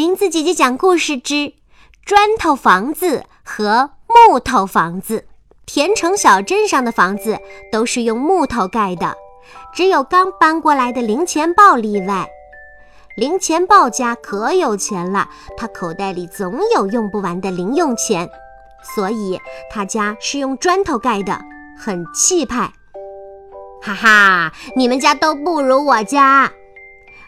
[0.00, 1.52] 林子姐姐讲故事之
[2.06, 5.26] 砖头房子和木头房子。
[5.66, 7.38] 田城小镇上的房子
[7.70, 9.14] 都是用木头盖的，
[9.74, 12.26] 只有刚搬过来的零钱豹例外。
[13.14, 18.26] 零钱豹家可有钱了，他口袋里总有用不完的零用钱，
[18.94, 19.38] 所以
[19.70, 21.38] 他家是用砖头盖的，
[21.76, 22.72] 很气派。
[23.82, 26.50] 哈哈，你们家都不如我家。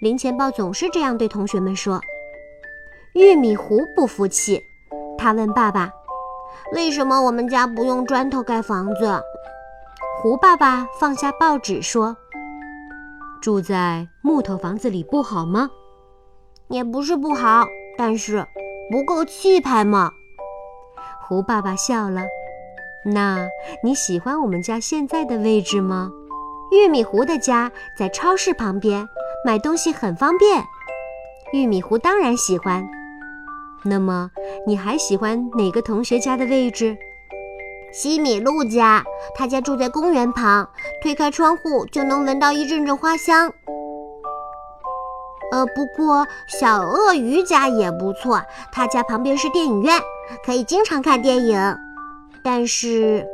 [0.00, 2.00] 零钱豹总是这样对同学们说。
[3.16, 4.60] 玉米糊不服气，
[5.16, 5.90] 他问爸爸
[6.76, 9.22] ：“为什么我们家不用砖头盖房子？”
[10.20, 12.14] 胡爸爸放下报纸说
[13.40, 15.70] ：“住在木头房子里不好吗？
[16.68, 17.64] 也不是不好，
[17.96, 18.46] 但是
[18.90, 20.10] 不够气派嘛。”
[21.26, 22.20] 胡爸爸笑了
[23.14, 23.48] ：“那
[23.82, 26.10] 你喜欢我们家现在的位置吗？”
[26.70, 29.08] 玉米糊的家在超市旁边，
[29.42, 30.62] 买东西很方便。
[31.54, 32.86] 玉米糊当然喜欢。
[33.84, 34.30] 那么，
[34.66, 36.96] 你还喜欢哪个同学家的位置？
[37.92, 40.68] 西米露家，他家住在公园旁，
[41.00, 43.52] 推开窗户就能闻到一阵阵花香。
[45.52, 50.00] 呃，不过小鳄鱼家也不错，他家旁边是电影院，
[50.44, 51.76] 可以经常看电影。
[52.42, 53.26] 但是，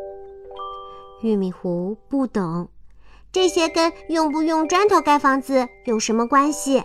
[1.23, 2.69] 玉米糊不懂，
[3.33, 6.85] 这些跟用不用砖头盖房子有什么关系？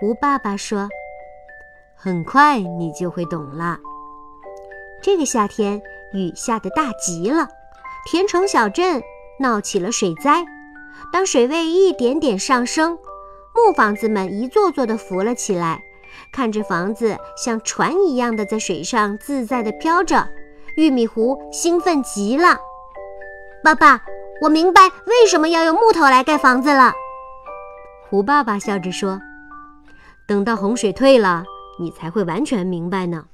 [0.00, 0.88] 胡爸爸说。
[2.02, 3.78] 很快你就会懂了。
[5.02, 5.82] 这个夏天
[6.14, 7.46] 雨下得大极了，
[8.10, 9.02] 田城小镇
[9.38, 10.46] 闹起了水灾。
[11.12, 12.98] 当水位一点点上升，
[13.54, 15.82] 木房子们一座座地浮了起来，
[16.32, 20.26] 看着房子像船一样的在水上自在地飘着，
[20.78, 22.58] 玉米糊兴奋极了。
[23.62, 24.00] 爸爸，
[24.40, 26.94] 我明白为什么要用木头来盖房子了。
[28.08, 29.20] 胡爸爸笑着说
[30.26, 31.44] ：“等到洪水退了。”
[31.80, 33.24] 你才会完全明白呢。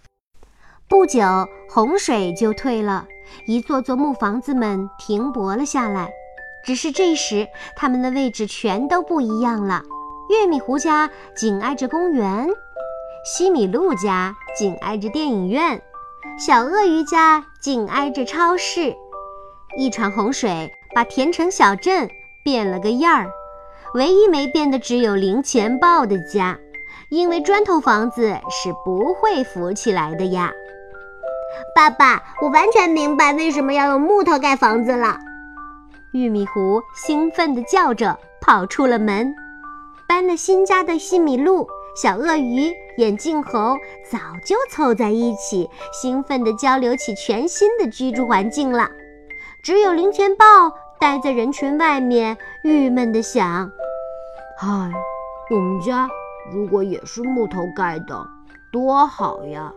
[0.88, 1.20] 不久，
[1.68, 3.06] 洪水就退了，
[3.46, 6.10] 一座座木房子们停泊了下来。
[6.64, 9.82] 只是这时，它们的位置全都不一样了。
[10.30, 12.48] 玉米糊家紧挨着公园，
[13.24, 15.82] 西米露家紧挨着电影院，
[16.38, 18.94] 小鳄鱼家紧挨着超市。
[19.78, 22.08] 一场洪水把田城小镇
[22.44, 23.30] 变了个样儿，
[23.94, 26.58] 唯一没变的只有零钱豹的家。
[27.08, 30.52] 因为砖头房子是不会浮起来的呀，
[31.74, 35.16] 爸爸，我完全明白为什么要用木头盖房子了。
[36.12, 39.32] 玉米糊兴奋地叫着，跑出了门。
[40.08, 43.76] 搬了新家的西米露、小鳄鱼、眼镜猴
[44.10, 48.88] 早就凑在一起，兴奋地交流起全新的居住环境了。
[49.62, 50.44] 只有零钱豹
[50.98, 53.70] 待在人群外面，郁闷地想
[54.58, 54.90] ：“嗨，
[55.50, 56.08] 我们家……”
[56.52, 58.26] 如果也是木头盖的，
[58.72, 59.72] 多好呀！